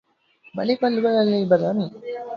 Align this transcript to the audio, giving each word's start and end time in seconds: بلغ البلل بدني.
بلغ 0.55 0.85
البلل 0.85 1.49
بدني. 1.49 1.91